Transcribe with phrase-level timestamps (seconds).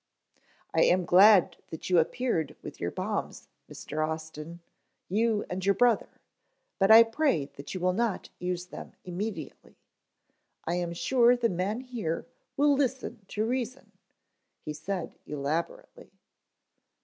[0.73, 4.03] "I am glad that you appeared with your bombs, Mr.
[4.03, 4.59] Austin,
[5.07, 6.09] you and your brother,
[6.79, 9.77] but I pray that you will not use them immediately.
[10.65, 12.25] I am sure the men here
[12.57, 13.91] will listen to reason,"
[14.63, 16.09] he said elaborately.